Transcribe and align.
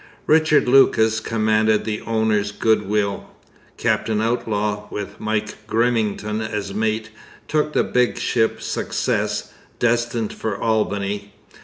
Richard 0.25 0.67
Lucas 0.67 1.19
commanded 1.19 1.85
the 1.85 2.01
Owner's 2.01 2.51
Good 2.51 2.87
Will. 2.89 3.29
Captain 3.77 4.19
Outlaw, 4.19 4.87
with 4.89 5.19
Mike 5.19 5.67
Grimmington 5.67 6.41
as 6.41 6.73
mate, 6.73 7.11
took 7.47 7.73
the 7.73 7.83
big 7.83 8.17
ship 8.17 8.63
Success, 8.63 9.51
destined 9.79 10.33
for 10.33 10.57
Albany. 10.57 11.33